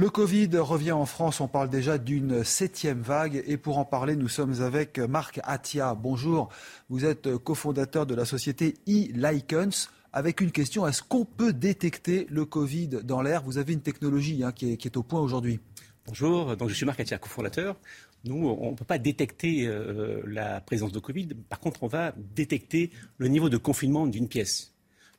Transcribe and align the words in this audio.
Le 0.00 0.10
Covid 0.10 0.50
revient 0.58 0.92
en 0.92 1.06
France, 1.06 1.40
on 1.40 1.48
parle 1.48 1.70
déjà 1.70 1.98
d'une 1.98 2.44
septième 2.44 3.00
vague 3.00 3.42
et 3.48 3.56
pour 3.56 3.78
en 3.78 3.84
parler, 3.84 4.14
nous 4.14 4.28
sommes 4.28 4.62
avec 4.62 5.00
Marc 5.00 5.40
Attia. 5.42 5.96
Bonjour, 5.96 6.50
vous 6.88 7.04
êtes 7.04 7.36
cofondateur 7.38 8.06
de 8.06 8.14
la 8.14 8.24
société 8.24 8.76
e-Likens 8.88 9.90
avec 10.12 10.40
une 10.40 10.52
question, 10.52 10.86
est-ce 10.86 11.02
qu'on 11.02 11.24
peut 11.24 11.52
détecter 11.52 12.28
le 12.30 12.44
Covid 12.44 13.00
dans 13.02 13.22
l'air? 13.22 13.42
Vous 13.42 13.58
avez 13.58 13.72
une 13.72 13.80
technologie 13.80 14.44
hein, 14.44 14.52
qui, 14.52 14.70
est, 14.70 14.96
au 14.96 15.02
point 15.02 15.20
aujourd'hui. 15.20 15.58
Bonjour, 16.06 16.56
donc 16.56 16.68
je 16.68 16.74
suis 16.74 16.86
Marc 16.86 17.00
Attia, 17.00 17.18
cofondateur. 17.18 17.76
Nous, 18.24 18.36
on 18.36 18.70
ne 18.70 18.76
peut 18.76 18.84
pas 18.84 18.98
détecter 18.98 19.66
euh, 19.66 20.22
la 20.28 20.60
présence 20.60 20.92
de 20.92 21.00
Covid. 21.00 21.30
Par 21.48 21.58
contre, 21.58 21.82
on 21.82 21.88
va 21.88 22.14
détecter 22.36 22.92
le 23.16 23.26
niveau 23.26 23.48
de 23.48 23.56
confinement 23.56 24.06
d'une 24.06 24.28
pièce. 24.28 24.74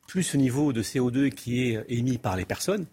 Plus 0.08 0.32
le 0.32 0.40
niveau 0.40 0.72
de 0.72 0.82
CO2 0.82 1.28
qui 1.28 1.64
est 1.64 1.84
émis 1.90 2.16
par 2.16 2.34
les 2.34 2.46
personnes, 2.46 2.86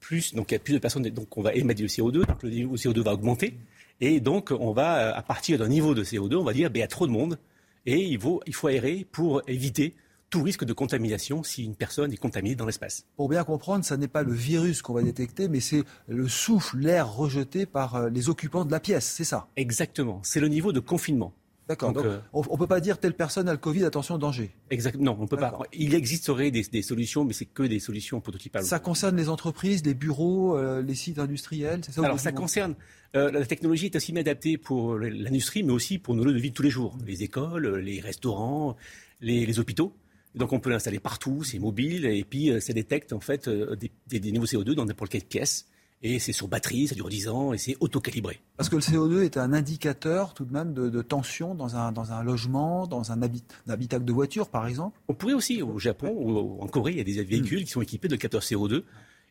plus, 0.00 0.34
donc 0.34 0.50
il 0.50 0.54
y 0.54 0.56
a 0.56 0.60
plus 0.60 0.74
de 0.74 0.78
personnes, 0.78 1.02
donc 1.02 1.36
on 1.36 1.42
va 1.42 1.54
émettre 1.54 1.80
du 1.80 1.86
CO2, 1.86 2.26
donc 2.26 2.42
le 2.42 2.50
niveau 2.50 2.76
de 2.76 2.80
CO2 2.80 3.00
va 3.02 3.14
augmenter. 3.14 3.54
Et 4.00 4.20
donc, 4.20 4.52
on 4.58 4.72
va, 4.72 5.16
à 5.16 5.22
partir 5.22 5.58
d'un 5.58 5.68
niveau 5.68 5.94
de 5.94 6.04
CO2, 6.04 6.36
on 6.36 6.44
va 6.44 6.52
dire, 6.52 6.70
ben, 6.70 6.78
il 6.78 6.80
y 6.80 6.84
a 6.84 6.88
trop 6.88 7.06
de 7.06 7.12
monde 7.12 7.38
et 7.86 8.02
il 8.02 8.20
faut, 8.20 8.42
il 8.46 8.54
faut 8.54 8.66
aérer 8.66 9.06
pour 9.10 9.42
éviter 9.48 9.94
tout 10.28 10.42
risque 10.42 10.64
de 10.64 10.72
contamination 10.72 11.42
si 11.42 11.64
une 11.64 11.76
personne 11.76 12.12
est 12.12 12.16
contaminée 12.16 12.56
dans 12.56 12.66
l'espace. 12.66 13.06
Pour 13.16 13.28
bien 13.28 13.44
comprendre, 13.44 13.84
ce 13.84 13.94
n'est 13.94 14.08
pas 14.08 14.22
le 14.22 14.32
virus 14.32 14.82
qu'on 14.82 14.92
va 14.92 15.02
détecter, 15.02 15.48
mais 15.48 15.60
c'est 15.60 15.84
le 16.08 16.28
souffle, 16.28 16.78
l'air 16.78 17.10
rejeté 17.12 17.64
par 17.64 18.10
les 18.10 18.28
occupants 18.28 18.64
de 18.64 18.72
la 18.72 18.80
pièce, 18.80 19.06
c'est 19.06 19.24
ça? 19.24 19.48
Exactement, 19.56 20.20
c'est 20.24 20.40
le 20.40 20.48
niveau 20.48 20.72
de 20.72 20.80
confinement. 20.80 21.32
D'accord. 21.68 21.92
Donc, 21.92 22.04
euh, 22.04 22.20
on 22.32 22.42
ne 22.42 22.58
peut 22.58 22.66
pas 22.66 22.80
dire 22.80 22.98
telle 22.98 23.14
personne 23.14 23.48
a 23.48 23.52
le 23.52 23.58
Covid, 23.58 23.84
attention, 23.84 24.18
danger. 24.18 24.52
Exactement. 24.70 25.04
Non, 25.04 25.18
on 25.20 25.26
peut 25.26 25.36
pas. 25.36 25.58
Il 25.72 25.94
existerait 25.94 26.50
des, 26.50 26.62
des 26.62 26.82
solutions, 26.82 27.24
mais 27.24 27.32
c'est 27.32 27.46
que 27.46 27.64
des 27.64 27.80
solutions 27.80 28.20
prototypables. 28.20 28.64
Ça 28.64 28.78
concerne 28.78 29.16
les 29.16 29.28
entreprises, 29.28 29.84
les 29.84 29.94
bureaux, 29.94 30.56
euh, 30.56 30.80
les 30.80 30.94
sites 30.94 31.18
industriels, 31.18 31.80
c'est 31.84 31.92
ça 31.92 32.04
Alors, 32.04 32.20
ça 32.20 32.32
concerne. 32.32 32.74
Euh, 33.16 33.32
la 33.32 33.44
technologie 33.46 33.86
est 33.86 33.96
aussi 33.96 34.12
bien 34.12 34.20
adaptée 34.20 34.58
pour 34.58 34.96
l'industrie, 34.96 35.62
mais 35.64 35.72
aussi 35.72 35.98
pour 35.98 36.14
nos 36.14 36.24
lieux 36.24 36.34
de 36.34 36.38
vie 36.38 36.50
de 36.50 36.54
tous 36.54 36.62
les 36.62 36.70
jours. 36.70 36.96
Les 37.04 37.24
écoles, 37.24 37.78
les 37.78 38.00
restaurants, 38.00 38.76
les, 39.20 39.44
les 39.44 39.58
hôpitaux. 39.58 39.92
Donc 40.34 40.52
on 40.52 40.60
peut 40.60 40.68
l'installer 40.70 41.00
partout, 41.00 41.42
c'est 41.42 41.58
mobile, 41.58 42.04
et 42.04 42.22
puis 42.22 42.52
ça 42.60 42.74
détecte 42.74 43.14
en 43.14 43.20
fait 43.20 43.48
des, 43.48 43.90
des, 44.06 44.20
des 44.20 44.32
niveaux 44.32 44.44
CO2 44.44 44.74
dans 44.74 44.84
n'importe 44.84 45.10
quelle 45.10 45.24
pièce. 45.24 45.66
Et 46.02 46.18
c'est 46.18 46.32
sur 46.32 46.46
batterie, 46.46 46.88
ça 46.88 46.94
dure 46.94 47.08
10 47.08 47.28
ans 47.28 47.52
et 47.52 47.58
c'est 47.58 47.76
auto-calibré. 47.80 48.40
Parce 48.56 48.68
que 48.68 48.76
le 48.76 48.82
CO2 48.82 49.22
est 49.22 49.38
un 49.38 49.52
indicateur 49.52 50.34
tout 50.34 50.44
de 50.44 50.52
même 50.52 50.74
de, 50.74 50.88
de 50.88 51.02
tension 51.02 51.54
dans 51.54 51.76
un, 51.76 51.90
dans 51.90 52.12
un, 52.12 52.22
logement, 52.22 52.86
dans 52.86 53.12
un, 53.12 53.22
habit, 53.22 53.42
un, 53.66 53.72
habitacle 53.72 54.04
de 54.04 54.12
voiture 54.12 54.48
par 54.48 54.66
exemple 54.66 55.00
On 55.08 55.14
pourrait 55.14 55.32
aussi, 55.32 55.62
au 55.62 55.78
Japon 55.78 56.14
ou 56.14 56.62
en 56.62 56.66
Corée, 56.68 56.92
il 56.92 56.98
y 56.98 57.00
a 57.00 57.04
des 57.04 57.24
véhicules 57.24 57.62
mmh. 57.62 57.64
qui 57.64 57.70
sont 57.70 57.82
équipés 57.82 58.08
de 58.08 58.16
capteurs 58.16 58.42
CO2 58.42 58.82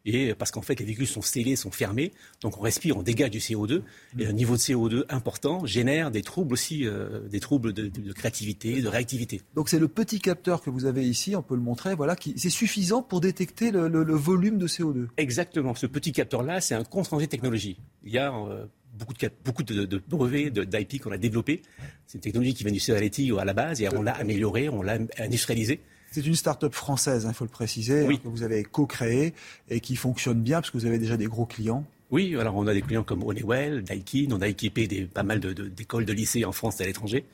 et 0.06 0.34
parce 0.36 0.52
qu'en 0.52 0.62
fait 0.62 0.80
les 0.80 0.86
véhicules 0.86 1.08
sont 1.08 1.22
scellés, 1.22 1.56
sont 1.56 1.72
fermés, 1.72 2.12
donc 2.42 2.58
on 2.58 2.62
respire, 2.62 2.98
on 2.98 3.04
dégage 3.04 3.32
du 3.32 3.40
CO2, 3.40 3.82
et 4.20 4.26
un 4.26 4.34
niveau 4.34 4.56
de 4.56 4.62
CO2 4.62 5.06
important 5.10 5.66
génère 5.66 6.12
des 6.12 6.22
troubles 6.22 6.54
aussi, 6.54 6.86
euh, 6.86 7.28
des 7.28 7.40
troubles 7.40 7.74
de, 7.74 7.90
créativité, 8.14 8.82
de 8.82 8.88
réactivité. 8.88 9.42
Donc 9.56 9.70
c'est 9.70 9.80
le 9.80 9.88
petit 9.88 10.20
capteur 10.20 10.62
que 10.62 10.70
vous 10.70 10.86
avez 10.86 11.08
ici, 11.08 11.36
on 11.36 11.42
peut 11.42 11.56
le 11.56 11.62
montrer, 11.62 11.96
voilà, 11.96 12.16
qui 12.16 12.34
c'est 12.38 12.50
suffisant 12.50 13.02
pour 13.02 13.22
détecter 13.22 13.72
le, 13.72 13.88
le, 13.88 14.04
le, 14.04 14.16
volume 14.16 14.58
de 14.58 14.68
CO2. 14.68 15.08
Exactement, 15.18 15.76
ce 15.76 15.88
petit 15.88 16.12
capteur-là, 16.12 16.62
c'est 16.62 16.76
un 16.76 16.84
compte 16.84 17.06
de 17.20 17.26
technologie. 17.26 17.78
Il 18.04 18.12
y 18.12 18.18
a 18.18 18.34
euh, 18.34 18.66
beaucoup 18.94 19.14
de, 19.14 19.30
beaucoup 19.44 19.64
de, 19.64 19.86
de 19.86 20.02
brevets 20.08 20.52
d'IP 20.52 21.02
qu'on 21.02 21.12
a 21.12 21.18
développés. 21.18 21.62
C'est 22.08 22.18
une 22.18 22.22
technologie 22.22 22.54
qui 22.54 22.64
vient 22.64 22.74
du 22.74 22.80
Cerealetti 22.80 23.32
à 23.38 23.46
la 23.46 23.54
base, 23.54 23.82
et 23.82 23.90
on 23.90 24.02
l'a 24.02 24.14
améliorée, 24.14 24.70
on 24.70 24.82
l'a 24.82 24.98
industrialisée. 25.20 25.82
C'est 26.16 26.26
une 26.26 26.36
start-up 26.36 26.74
française, 26.74 27.24
il 27.26 27.28
hein, 27.28 27.34
faut 27.34 27.44
le 27.44 27.50
préciser, 27.50 28.04
oui. 28.08 28.20
que 28.20 28.30
vous 28.30 28.44
avez 28.44 28.64
co-créée 28.64 29.34
et 29.70 29.82
qui 29.82 29.98
fonctionne 29.98 30.42
bien 30.42 30.62
parce 30.62 30.72
que 30.72 30.78
vous 30.78 30.86
avez 30.86 30.98
déjà 30.98 31.18
des 31.18 31.26
gros 31.26 31.46
clients. 31.46 31.84
Oui, 32.10 32.38
alors 32.40 32.56
on 32.56 32.66
a 32.68 32.74
des 32.74 32.82
clients 32.82 33.04
comme 33.04 33.22
Honeywell, 33.22 33.84
Daikin, 33.84 34.28
on 34.32 34.40
a 34.40 34.48
équipé 34.48 34.88
des, 34.88 35.02
pas 35.02 35.24
mal 35.24 35.42
d'écoles 35.42 36.06
de, 36.06 36.12
de, 36.12 36.14
de 36.14 36.18
lycées 36.18 36.46
en 36.46 36.54
France 36.54 36.80
et 36.80 36.84
à 36.84 36.88
l'étranger. 36.88 37.26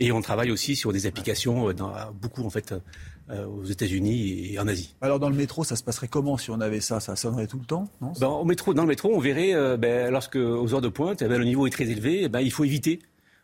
Et 0.00 0.12
on 0.12 0.22
travaille 0.22 0.50
aussi 0.50 0.76
sur 0.76 0.94
des 0.94 1.04
applications 1.04 1.74
dans, 1.74 1.92
beaucoup 2.22 2.42
en 2.46 2.48
fait 2.48 2.74
euh, 3.28 3.44
aux 3.44 3.64
États-Unis 3.64 4.54
et 4.54 4.58
en 4.58 4.66
Asie. 4.66 4.94
Alors 5.02 5.20
dans 5.20 5.28
le 5.28 5.36
métro, 5.36 5.62
ça 5.62 5.76
se 5.76 5.84
passerait 5.84 6.08
comment 6.08 6.38
si 6.38 6.50
on 6.50 6.62
avait 6.62 6.80
ça? 6.80 7.00
Ça 7.00 7.16
sonnerait 7.16 7.48
tout 7.48 7.58
le 7.58 7.66
temps 7.66 7.90
non? 8.00 8.14
Ben, 8.18 8.28
au 8.28 8.46
métro, 8.46 8.72
Dans 8.72 8.84
le 8.84 8.88
métro, 8.88 9.14
on 9.14 9.20
verrait, 9.20 9.52
euh, 9.52 9.76
ben, 9.76 10.10
lorsque 10.10 10.36
aux 10.36 10.72
heures 10.72 10.80
de 10.80 10.88
pointe, 10.88 11.20
eh 11.20 11.28
ben, 11.28 11.36
le 11.36 11.44
niveau 11.44 11.66
est 11.66 11.70
très 11.70 11.90
élevé, 11.90 12.22
eh 12.22 12.28
ben, 12.30 12.40
il 12.40 12.50
faut 12.50 12.64
éviter 12.64 13.00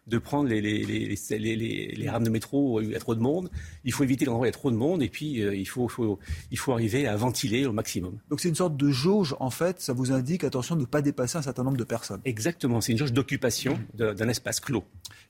de 0.08 0.19
prendre 0.19 0.48
les, 0.48 0.60
les, 0.60 0.84
les, 0.84 1.16
les, 1.38 1.94
les 1.96 2.08
rames 2.08 2.24
de 2.24 2.30
métro 2.30 2.78
où 2.78 2.80
il 2.80 2.91
y 2.91 2.96
a 2.96 2.98
trop 2.98 3.14
de 3.14 3.20
monde. 3.20 3.50
Il 3.84 3.92
faut 3.92 4.04
éviter 4.04 4.24
l'endroit 4.24 4.42
où 4.42 4.44
il 4.46 4.48
y 4.48 4.50
a 4.50 4.52
trop 4.52 4.70
de 4.70 4.76
monde 4.76 5.02
et 5.02 5.08
puis 5.08 5.42
euh, 5.42 5.54
il, 5.54 5.66
faut, 5.66 5.86
faut, 5.88 6.19
il 6.50 6.58
faut 6.58 6.72
arriver 6.72 7.06
à 7.06 7.16
ventiler 7.16 7.66
au 7.66 7.72
maximum. 7.72 8.19
Donc 8.30 8.41
c'est 8.41 8.48
une 8.48 8.54
sorte 8.54 8.76
de 8.76 8.91
jauge, 8.91 9.36
en 9.38 9.50
fait, 9.50 9.80
ça 9.80 9.92
vous 9.92 10.12
indique, 10.12 10.44
attention, 10.44 10.76
de 10.76 10.82
ne 10.82 10.86
pas 10.86 11.02
dépasser 11.02 11.38
un 11.38 11.42
certain 11.42 11.64
nombre 11.64 11.76
de 11.76 11.84
personnes. 11.84 12.20
Exactement, 12.24 12.80
c'est 12.80 12.92
une 12.92 12.98
jauge 12.98 13.12
d'occupation 13.12 13.78
d'un 13.94 14.28
espace 14.28 14.60
clos. 14.60 14.84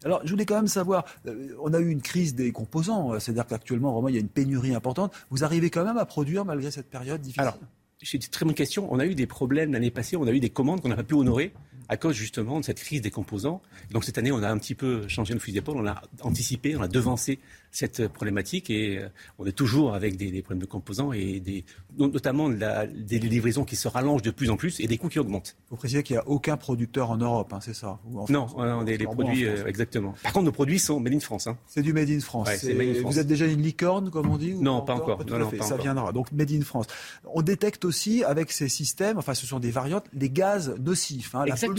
Alors 0.04 0.20
je 0.24 0.30
voulais 0.30 0.46
quand 0.46 0.56
même 0.56 0.68
savoir, 0.68 1.04
euh, 1.26 1.54
on 1.60 1.74
a 1.74 1.80
eu 1.80 1.90
une 1.90 2.02
crise 2.02 2.34
des 2.34 2.52
composants, 2.52 3.18
c'est-à-dire 3.18 3.46
qu'actuellement, 3.46 3.92
vraiment, 3.92 4.08
il 4.08 4.14
y 4.14 4.18
a 4.18 4.20
une 4.20 4.28
pénurie 4.28 4.74
importante. 4.74 5.12
Vous 5.30 5.44
arrivez 5.44 5.70
quand 5.70 5.84
même 5.84 5.98
à 5.98 6.04
produire 6.04 6.44
malgré 6.44 6.70
cette 6.70 6.88
période 6.88 7.20
difficile? 7.20 7.42
Alors, 7.42 7.58
c'est 8.00 8.24
une 8.24 8.30
très 8.30 8.44
bonne 8.44 8.54
question. 8.54 8.86
On 8.92 9.00
a 9.00 9.06
eu 9.06 9.16
des 9.16 9.26
problèmes 9.26 9.72
l'année 9.72 9.90
passée, 9.90 10.16
on 10.16 10.26
a 10.26 10.30
eu 10.30 10.38
des 10.38 10.50
commandes 10.50 10.80
qu'on 10.80 10.88
n'a 10.88 10.96
pas 10.96 11.02
pu 11.02 11.14
honorer 11.14 11.52
à 11.88 11.97
cause 11.97 12.15
justement 12.15 12.60
de 12.60 12.65
cette 12.65 12.81
crise 12.81 13.00
des 13.00 13.10
composants. 13.10 13.62
Donc 13.91 14.04
cette 14.04 14.19
année, 14.19 14.32
on 14.32 14.43
a 14.43 14.50
un 14.50 14.59
petit 14.59 14.75
peu 14.75 15.06
changé 15.09 15.34
nos 15.34 15.41
fusil 15.41 15.54
d'épaule, 15.54 15.76
on 15.78 15.87
a 15.87 16.03
anticipé, 16.22 16.76
on 16.76 16.82
a 16.82 16.88
devancé 16.88 17.38
cette 17.71 18.09
problématique 18.09 18.71
et 18.71 19.00
on 19.38 19.47
est 19.47 19.53
toujours 19.53 19.94
avec 19.94 20.16
des, 20.16 20.31
des 20.31 20.43
problèmes 20.43 20.60
de 20.60 20.66
composants 20.66 21.12
et 21.12 21.41
des, 21.41 21.65
notamment 21.99 22.49
la, 22.49 22.87
des 22.87 23.19
livraisons 23.19 23.65
qui 23.65 23.76
se 23.76 23.88
rallongent 23.88 24.22
de 24.22 24.31
plus 24.31 24.50
en 24.50 24.56
plus 24.56 24.81
et 24.81 24.87
des 24.87 24.99
coûts 24.99 25.09
qui 25.09 25.19
augmentent. 25.19 25.56
Vous 25.71 25.76
précisez 25.76 26.03
qu'il 26.03 26.15
n'y 26.16 26.21
a 26.21 26.28
aucun 26.28 26.56
producteur 26.56 27.10
en 27.10 27.16
Europe, 27.16 27.53
hein, 27.53 27.60
c'est 27.60 27.75
ça 27.75 27.99
Ou 28.06 28.20
en 28.20 28.26
Non, 28.28 28.47
on 28.56 28.62
a 28.62 28.84
des, 28.84 28.99
produits, 29.05 29.47
euh, 29.47 29.66
exactement. 29.66 30.15
Par 30.22 30.32
contre, 30.32 30.47
nos 30.47 30.53
produits 30.53 30.78
sont 30.78 31.00
made 31.00 31.15
in 31.15 31.20
France. 31.20 31.47
Hein. 31.47 31.56
C'est 31.66 31.82
du 31.82 31.93
made 31.93 32.10
in 32.10 32.20
France. 32.20 32.49
Ouais, 32.49 32.75
made 32.75 32.88
in 32.88 33.00
France. 33.00 33.12
Vous 33.15 33.19
êtes 33.19 33.26
déjà 33.26 33.47
une 33.47 33.62
licorne, 33.62 34.10
comme 34.10 34.31
on 34.31 34.37
dit 34.37 34.55
Non, 34.55 34.82
pas 34.82 34.94
encore. 34.94 35.19
Pas 35.19 35.25
non, 35.25 35.38
non, 35.38 35.50
fait. 35.50 35.59
pas 35.59 35.65
ça 35.65 35.75
encore. 35.75 35.84
viendra. 35.84 36.12
Donc 36.12 36.32
made 36.32 36.50
in 36.50 36.62
France. 36.62 36.87
On 37.32 37.43
détecte 37.43 37.84
aussi 37.84 38.25
avec 38.25 38.53
ces 38.53 38.69
systèmes, 38.69 39.19
enfin 39.19 39.34
ce 39.34 39.47
sont 39.47 39.60
des 39.60 39.70
variantes, 39.70 40.06
les 40.12 40.31
gaz 40.31 40.75
nocifs, 40.81 41.34
hein, 41.34 41.44
la 41.47 41.56
pollution. 41.56 41.77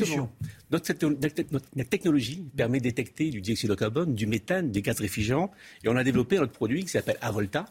Notre, 0.71 0.93
notre, 1.11 1.89
technologie 1.89 2.45
permet 2.55 2.79
de 2.79 2.83
détecter 2.83 3.29
du 3.29 3.41
dioxyde 3.41 3.69
de 3.69 3.75
carbone, 3.75 4.13
du 4.13 4.27
méthane, 4.27 4.71
des 4.71 4.81
gaz 4.81 4.99
réfrigérants. 4.99 5.51
Et 5.83 5.89
on 5.89 5.95
a 5.95 6.03
développé 6.03 6.37
notre 6.37 6.51
produit 6.51 6.83
qui 6.83 6.89
s'appelle 6.89 7.17
Avolta, 7.21 7.65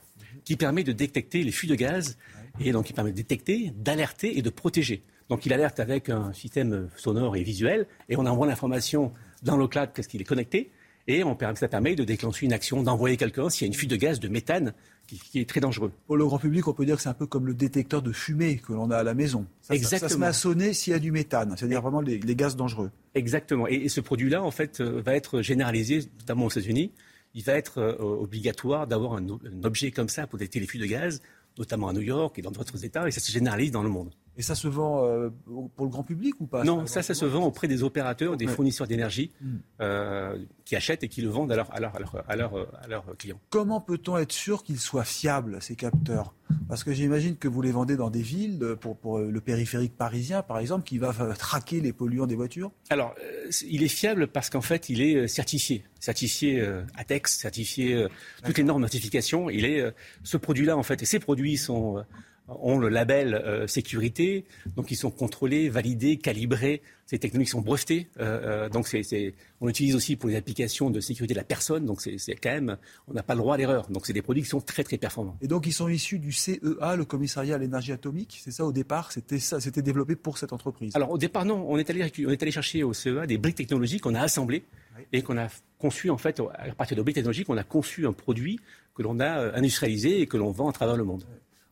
qui 0.44 0.56
permet 0.56 0.84
de 0.84 0.92
détecter 0.92 1.44
les 1.44 1.52
fuites 1.52 1.70
de 1.70 1.76
gaz 1.76 2.16
et 2.60 2.72
donc 2.72 2.90
il 2.90 2.92
permet 2.92 3.10
de 3.10 3.16
détecter, 3.16 3.72
d'alerter 3.76 4.38
et 4.38 4.42
de 4.42 4.50
protéger. 4.50 5.02
Donc 5.28 5.46
il 5.46 5.52
alerte 5.52 5.78
avec 5.78 6.08
un 6.08 6.32
système 6.32 6.88
sonore 6.96 7.36
et 7.36 7.42
visuel 7.42 7.86
et 8.08 8.16
on 8.16 8.26
envoie 8.26 8.46
l'information 8.46 9.12
dans 9.42 9.56
le 9.56 9.68
cloud 9.68 9.90
parce 9.94 10.08
qu'il 10.08 10.20
est 10.20 10.24
connecté 10.24 10.70
et 11.08 11.24
on, 11.24 11.36
ça 11.54 11.68
permet 11.68 11.96
de 11.96 12.04
déclencher 12.04 12.44
une 12.44 12.52
action, 12.52 12.82
d'envoyer 12.82 13.16
quelqu'un 13.16 13.48
s'il 13.48 13.62
y 13.62 13.64
a 13.64 13.68
une 13.68 13.74
fuite 13.74 13.90
de 13.90 13.96
gaz, 13.96 14.20
de 14.20 14.28
méthane 14.28 14.74
qui, 15.06 15.18
qui, 15.18 15.40
est 15.40 15.48
très 15.48 15.58
dangereux. 15.58 15.90
Pour 16.06 16.18
le 16.18 16.26
grand 16.26 16.38
public, 16.38 16.68
on 16.68 16.74
peut 16.74 16.84
dire 16.84 16.96
que 16.96 17.02
c'est 17.02 17.08
un 17.08 17.14
peu 17.14 17.26
comme 17.26 17.46
le 17.46 17.54
détecteur 17.54 18.02
de 18.02 18.12
fumée 18.12 18.58
que 18.58 18.74
l'on 18.74 18.90
a 18.90 18.98
à 18.98 19.02
la 19.02 19.14
maison. 19.14 19.46
Ça, 19.62 19.74
Exactement. 19.74 20.00
Ça, 20.00 20.08
ça 20.08 20.14
se 20.14 20.20
met 20.20 20.26
à 20.26 20.32
sonner 20.34 20.74
s'il 20.74 20.92
y 20.92 20.96
a 20.96 20.98
du 20.98 21.10
méthane, 21.10 21.54
c'est-à-dire 21.56 21.80
vraiment 21.80 22.02
les, 22.02 22.18
les, 22.18 22.36
gaz 22.36 22.56
dangereux. 22.56 22.90
Exactement. 23.14 23.66
Et, 23.66 23.76
et 23.76 23.88
ce 23.88 24.02
produit-là, 24.02 24.42
en 24.42 24.50
fait, 24.50 24.80
euh, 24.80 25.00
va 25.00 25.14
être 25.14 25.40
généralisé, 25.40 26.00
notamment 26.20 26.44
aux 26.44 26.50
États-Unis. 26.50 26.92
Il 27.32 27.42
va 27.42 27.54
être 27.54 27.78
euh, 27.78 27.96
obligatoire 27.98 28.86
d'avoir 28.86 29.14
un, 29.14 29.24
un, 29.24 29.64
objet 29.64 29.90
comme 29.90 30.10
ça 30.10 30.26
pour 30.26 30.38
détecter 30.38 30.60
les 30.60 30.66
fuites 30.66 30.82
de 30.82 30.86
gaz, 30.86 31.22
notamment 31.56 31.88
à 31.88 31.94
New 31.94 32.02
York 32.02 32.38
et 32.38 32.42
dans 32.42 32.50
d'autres 32.50 32.84
États, 32.84 33.08
et 33.08 33.10
ça 33.10 33.20
se 33.20 33.32
généralise 33.32 33.70
dans 33.70 33.82
le 33.82 33.88
monde. 33.88 34.10
Et 34.38 34.42
ça 34.42 34.54
se 34.54 34.68
vend 34.68 35.04
euh, 35.04 35.30
pour 35.76 35.84
le 35.84 35.90
grand 35.90 36.04
public 36.04 36.34
ou 36.40 36.46
pas 36.46 36.64
Non, 36.64 36.86
ça, 36.86 37.02
ça 37.02 37.12
se 37.12 37.24
vend 37.24 37.44
auprès 37.44 37.68
des 37.68 37.82
opérateurs, 37.82 38.36
des 38.36 38.46
fournisseurs 38.46 38.86
d'énergie 38.86 39.32
mmh. 39.40 39.54
euh, 39.80 40.38
qui 40.64 40.76
achètent 40.76 41.02
et 41.02 41.08
qui 41.08 41.22
le 41.22 41.28
vendent 41.28 41.52
à 41.52 41.56
leurs 41.56 41.70
leur, 41.78 41.96
à 42.28 42.36
leur, 42.36 42.54
à 42.80 42.86
leur, 42.86 43.16
clients. 43.16 43.40
Comment 43.50 43.80
peut-on 43.80 44.16
être 44.16 44.32
sûr 44.32 44.62
qu'ils 44.62 44.78
soient 44.78 45.04
fiables, 45.04 45.60
ces 45.60 45.74
capteurs? 45.74 46.34
Parce 46.68 46.84
que 46.84 46.92
j'imagine 46.92 47.36
que 47.36 47.48
vous 47.48 47.60
les 47.62 47.72
vendez 47.72 47.96
dans 47.96 48.10
des 48.10 48.22
villes, 48.22 48.76
pour, 48.80 48.96
pour, 48.96 49.18
le 49.18 49.40
périphérique 49.40 49.96
parisien 49.96 50.42
par 50.42 50.58
exemple, 50.58 50.84
qui 50.84 50.98
va 50.98 51.12
traquer 51.36 51.80
les 51.80 51.92
polluants 51.92 52.26
des 52.26 52.36
voitures? 52.36 52.70
Alors, 52.90 53.14
euh, 53.22 53.50
il 53.66 53.82
est 53.82 53.88
fiable 53.88 54.28
parce 54.28 54.50
qu'en 54.50 54.60
fait, 54.60 54.88
il 54.88 55.00
est 55.00 55.28
certifié. 55.28 55.84
Certifié 56.00 56.60
euh, 56.60 56.82
ATEX, 56.96 57.38
certifié 57.38 57.94
euh, 57.94 58.08
toutes 58.44 58.58
les 58.58 58.64
normes 58.64 58.80
de 58.80 58.86
notification. 58.86 59.50
Il 59.50 59.64
est, 59.64 59.84
ce 60.22 60.36
produit-là, 60.36 60.76
en 60.76 60.82
fait, 60.82 61.02
et 61.02 61.06
ces 61.06 61.18
produits 61.18 61.56
sont 61.56 62.04
ont 62.48 62.78
le 62.78 62.88
label 62.88 63.34
euh, 63.34 63.66
sécurité, 63.66 64.44
donc 64.76 64.90
ils 64.90 64.96
sont 64.96 65.10
contrôlés, 65.10 65.68
validés, 65.68 66.16
calibrés. 66.16 66.82
Ces 67.06 67.18
technologies 67.18 67.50
sont 67.50 67.62
brevetées, 67.62 68.08
euh, 68.20 68.66
euh, 68.66 68.68
donc 68.68 68.86
c'est, 68.86 69.34
on 69.60 69.66
l'utilise 69.66 69.94
aussi 69.94 70.16
pour 70.16 70.28
les 70.28 70.36
applications 70.36 70.90
de 70.90 71.00
sécurité 71.00 71.32
de 71.34 71.38
la 71.38 71.44
personne. 71.44 71.86
Donc 71.86 72.02
c'est, 72.02 72.34
quand 72.34 72.50
même, 72.50 72.76
on 73.06 73.14
n'a 73.14 73.22
pas 73.22 73.34
le 73.34 73.40
droit 73.40 73.54
à 73.54 73.58
l'erreur. 73.58 73.88
Donc 73.88 74.06
c'est 74.06 74.12
des 74.12 74.22
produits 74.22 74.42
qui 74.42 74.48
sont 74.48 74.60
très 74.60 74.84
très 74.84 74.98
performants. 74.98 75.36
Et 75.40 75.46
donc 75.46 75.66
ils 75.66 75.72
sont 75.72 75.88
issus 75.88 76.18
du 76.18 76.32
CEA, 76.32 76.96
le 76.96 77.04
Commissariat 77.04 77.54
à 77.54 77.58
l'énergie 77.58 77.92
atomique. 77.92 78.40
C'est 78.42 78.50
ça 78.50 78.64
au 78.64 78.72
départ, 78.72 79.12
c'était 79.12 79.38
ça, 79.38 79.60
c'était 79.60 79.82
développé 79.82 80.16
pour 80.16 80.36
cette 80.38 80.52
entreprise. 80.52 80.94
Alors 80.96 81.10
au 81.10 81.18
départ 81.18 81.44
non, 81.44 81.64
on 81.68 81.78
est 81.78 81.88
allé, 81.88 82.10
on 82.26 82.30
est 82.30 82.42
allé 82.42 82.52
chercher 82.52 82.82
au 82.82 82.92
CEA 82.92 83.26
des 83.26 83.38
briques 83.38 83.56
technologiques 83.56 84.02
qu'on 84.02 84.14
a 84.14 84.20
assemblées 84.20 84.64
et 85.12 85.22
qu'on 85.22 85.38
a 85.38 85.48
conçu 85.78 86.10
en 86.10 86.18
fait 86.18 86.40
à 86.40 86.74
partir 86.74 86.96
de 86.96 87.02
briques 87.02 87.14
technologiques, 87.14 87.48
on 87.48 87.56
a 87.56 87.64
conçu 87.64 88.06
un 88.06 88.12
produit 88.12 88.60
que 88.94 89.02
l'on 89.02 89.20
a 89.20 89.56
industrialisé 89.56 90.20
et 90.20 90.26
que 90.26 90.36
l'on 90.36 90.50
vend 90.50 90.68
à 90.68 90.72
travers 90.72 90.96
le 90.96 91.04
monde. 91.04 91.24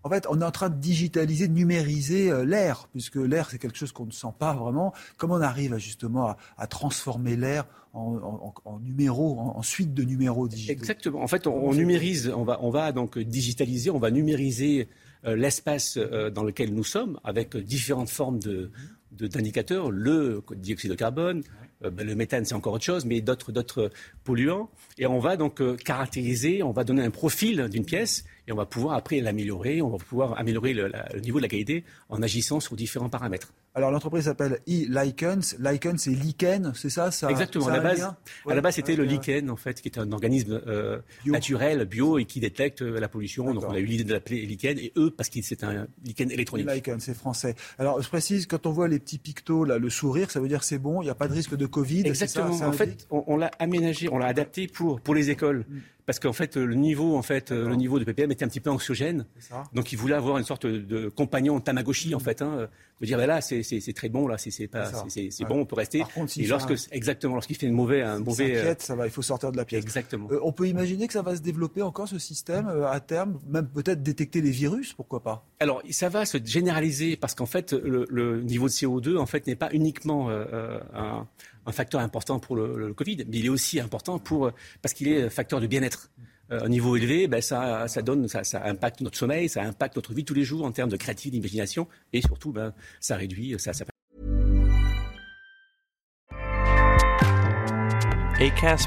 En 0.07 0.09
fait, 0.09 0.25
on 0.31 0.41
est 0.41 0.45
en 0.45 0.53
train 0.53 0.71
de 0.71 0.77
digitaliser, 0.77 1.49
de 1.49 1.53
numériser 1.53 2.31
euh, 2.31 2.45
l'air, 2.45 2.89
puisque 2.93 3.17
l'air, 3.17 3.51
c'est 3.51 3.59
quelque 3.59 3.77
chose 3.77 3.91
qu'on 3.91 4.07
ne 4.07 4.13
sent 4.13 4.33
pas 4.39 4.55
vraiment. 4.55 4.95
Comment 5.17 5.35
on 5.35 5.41
arrive 5.41 5.79
justement 5.79 6.37
à, 6.57 6.67
transformer 6.69 7.35
l'air 7.35 7.67
en, 7.93 8.79
numéros, 8.81 9.37
en, 9.41 9.63
suite 9.63 9.95
de 9.95 10.05
numéros 10.05 10.47
digitaux 10.47 10.73
Exactement. 10.75 11.23
En 11.23 11.27
fait, 11.27 11.49
on, 11.49 11.75
numérise, 11.75 12.33
on 12.33 12.45
va, 12.45 12.61
on 12.63 12.71
va 12.71 12.93
donc 12.93 13.19
digitaliser, 13.19 13.91
on 13.91 13.99
va 13.99 14.13
numériser 14.13 14.89
euh, 15.25 15.35
l'espace 15.35 15.97
euh, 15.97 16.31
dans 16.31 16.45
lequel 16.45 16.73
nous 16.73 16.85
sommes 16.85 17.19
avec 17.25 17.57
différentes 17.57 18.11
formes 18.11 18.39
de, 18.39 18.71
d'indicateurs, 19.11 19.91
le 19.91 20.41
dioxyde 20.55 20.91
de 20.91 20.95
carbone, 20.95 21.43
ben, 21.81 22.07
le 22.07 22.15
méthane 22.15 22.45
c'est 22.45 22.55
encore 22.55 22.75
autre 22.75 22.85
chose, 22.85 23.05
mais 23.05 23.21
d'autres 23.21 23.91
polluants. 24.23 24.71
Et 24.99 25.07
on 25.07 25.19
va 25.19 25.37
donc 25.37 25.61
caractériser, 25.79 26.63
on 26.63 26.71
va 26.71 26.85
donner 26.85 27.03
un 27.03 27.11
profil 27.11 27.69
d'une 27.69 27.85
pièce 27.85 28.25
et 28.47 28.53
on 28.53 28.57
va 28.57 28.67
pouvoir 28.67 28.95
après 28.95 29.21
l'améliorer, 29.21 29.83
on 29.83 29.91
va 29.91 29.99
pouvoir 29.99 30.39
améliorer 30.39 30.73
le, 30.73 30.91
niveau 31.21 31.39
de 31.39 31.43
la 31.43 31.49
qualité 31.49 31.85
en 32.09 32.23
agissant 32.23 32.61
sur 32.61 32.77
différents 32.77 33.09
paramètres. 33.09 33.53
Alors 33.75 33.91
l'entreprise 33.91 34.25
s'appelle 34.25 34.61
e-Likens. 34.67 35.57
Likens, 35.59 36.03
c'est 36.03 36.11
lichen, 36.11 36.73
c'est 36.75 36.89
ça, 36.89 37.11
ça 37.11 37.31
Exactement. 37.31 37.67
à, 37.67 37.77
la 37.77 37.81
base, 37.81 38.03
à 38.49 38.55
la 38.55 38.61
base, 38.63 38.77
c'était 38.77 38.97
le 38.97 39.05
lichen, 39.05 39.51
en 39.51 39.57
fait, 39.57 39.83
qui 39.83 39.89
est 39.89 39.99
un 39.99 40.13
organisme 40.13 40.63
euh, 40.67 40.99
naturel, 41.27 41.85
bio, 41.85 42.19
et 42.19 42.25
qui 42.25 42.41
détecte 42.41 42.81
euh, 42.81 42.99
la 42.99 43.09
pollution. 43.09 43.53
Donc 43.53 43.65
on 43.69 43.75
a 43.75 43.79
eu 43.79 43.85
l'idée 43.85 44.05
de 44.05 44.15
l'appeler 44.15 44.47
lichen, 44.47 44.79
et 44.79 44.93
eux, 44.97 45.11
parce 45.11 45.29
que 45.29 45.43
c'est 45.43 45.63
un 45.63 45.87
lichen 46.03 46.31
électronique. 46.31 46.71
Lichen, 46.71 47.01
c'est 47.01 47.13
français. 47.13 47.55
Alors 47.79 48.01
je 48.01 48.09
précise, 48.09 48.47
quand 48.47 48.65
on 48.65 48.71
voit 48.71 48.89
les 48.89 48.99
petits 48.99 49.19
pictos, 49.19 49.65
là, 49.65 49.77
le 49.77 49.91
sourire, 49.91 50.31
ça 50.31 50.41
veut 50.41 50.49
dire 50.49 50.65
c'est 50.65 50.79
bon, 50.79 51.03
il 51.03 51.05
n'y 51.05 51.11
a 51.11 51.15
pas 51.15 51.29
de 51.29 51.35
risque 51.35 51.55
de 51.55 51.67
Covid. 51.67 52.07
Exactement. 52.07 52.55
en 52.55 52.73
fait, 52.73 53.07
on, 53.11 53.37
l'a 53.37 53.51
aménagé, 53.59 54.09
on 54.11 54.17
l'a 54.17 54.27
adapté 54.27 54.69
pour, 54.69 55.03
pour 55.03 55.15
les 55.15 55.29
écoles. 55.29 55.67
Mm 55.69 55.81
parce 56.07 56.19
qu'en 56.19 56.33
fait 56.33 56.57
le 56.57 56.75
niveau 56.75 57.17
en 57.17 57.23
fait 57.23 57.51
le 57.51 57.75
niveau 57.75 57.99
de 57.99 58.05
ppm 58.05 58.31
était 58.31 58.45
un 58.45 58.49
petit 58.49 58.61
peu 58.61 58.71
anxiogène. 58.71 59.27
Donc 59.75 59.93
il 59.93 59.99
voulait 59.99 60.15
avoir 60.15 60.39
une 60.39 60.45
sorte 60.45 60.67
de 60.67 61.09
compagnon 61.09 61.61
Tamagotchi 61.61 62.15
en 62.15 62.21
fait. 62.21 62.43
Hein, 62.43 62.69
de 63.01 63.07
dire 63.07 63.19
ben 63.19 63.27
là 63.27 63.41
c'est 63.41 63.93
très 63.95 64.09
bon 64.09 64.27
là 64.27 64.39
c'est 64.39 64.69
pas 64.69 64.91
c'est 65.09 65.45
bon 65.45 65.61
on 65.61 65.67
peut 65.67 65.77
rester. 65.77 66.03
et 66.37 66.47
lorsque 66.47 66.75
exactement 66.93 67.35
lorsqu'il 67.35 67.57
fait 67.57 67.67
une 67.67 67.75
mauvais 67.75 68.03
un 68.03 68.21
mauvais 68.21 68.57
euh, 68.57 68.75
ça 68.79 68.95
va 68.95 69.07
il 69.07 69.11
faut 69.11 69.23
sortir 69.23 69.53
de 69.53 69.57
la 69.57 69.65
pièce. 69.65 69.83
Exactement. 69.83 70.29
Euh, 70.31 70.41
on 70.43 70.53
peut 70.53 70.69
imaginer 70.69 71.07
que 71.07 71.13
ça 71.13 71.23
va 71.23 71.37
se 71.37 71.43
développer 71.43 71.83
encore 71.83 72.09
ce 72.09 72.19
système 72.19 72.69
euh, 72.69 72.91
à 72.91 73.01
terme, 73.01 73.39
même 73.47 73.67
peut-être 73.67 74.03
détecter 74.03 74.41
les 74.41 74.51
virus 74.51 74.95
pourquoi 74.95 75.23
pas? 75.23 75.45
Alors 75.61 75.83
ça 75.91 76.09
va 76.09 76.25
se 76.25 76.39
généraliser 76.43 77.17
parce 77.17 77.35
qu'en 77.35 77.47
fait 77.47 77.73
le, 77.73 78.41
niveau 78.43 78.67
de 78.67 78.73
CO2 78.73 79.19
en 79.19 79.27
fait 79.27 79.47
n'est 79.47 79.57
pas 79.57 79.69
uniquement 79.73 80.31
un 80.31 81.27
un 81.67 81.73
facteur 81.73 82.01
important 82.01 82.39
pour 82.39 82.57
le, 82.57 82.95
Covid, 82.95 83.25
mais 83.29 83.39
il 83.39 83.47
est 83.47 83.51
aussi 83.51 83.81
important 83.81 84.19
pour, 84.19 84.51
parce 84.83 84.95
qu'il 84.95 85.09
est 85.09 85.29
facteur 85.31 85.61
de 85.61 85.67
bien-être. 85.67 86.11
Euh, 86.53 86.65
un 86.65 86.69
niveau 86.69 86.95
élevé, 86.95 87.27
ben 87.27 87.41
ça, 87.41 87.89
ça 87.89 88.03
donne, 88.03 88.29
ça, 88.29 88.43
impacte 88.65 89.01
notre 89.01 89.19
sommeil, 89.19 89.49
ça 89.49 89.63
impacte 89.63 89.97
notre 89.97 90.15
vie 90.15 90.25
tous 90.25 90.35
les 90.35 90.45
jours 90.45 90.65
en 90.65 90.71
termes 90.71 90.91
de 90.91 90.97
créativité, 90.97 91.39
d'imagination, 91.39 91.89
et 92.13 92.23
surtout, 92.23 92.53
ben, 92.53 92.73
ça 93.01 93.17
réduit, 93.17 93.57
ça, 93.59 93.73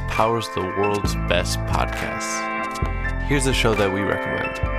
powers 0.08 0.48
the 0.54 0.62
world's 0.78 1.16
best 1.28 1.60
podcasts. 1.68 2.40
Here's 3.28 3.46
show 3.54 3.76
that 3.76 3.92
we 3.92 4.02
recommend. 4.02 4.79